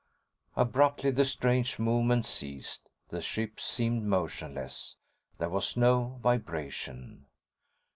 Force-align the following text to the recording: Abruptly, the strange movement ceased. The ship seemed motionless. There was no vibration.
Abruptly, 0.55 1.11
the 1.11 1.25
strange 1.25 1.77
movement 1.77 2.25
ceased. 2.25 2.89
The 3.09 3.21
ship 3.21 3.59
seemed 3.59 4.01
motionless. 4.03 4.95
There 5.37 5.47
was 5.49 5.77
no 5.77 6.17
vibration. 6.23 7.27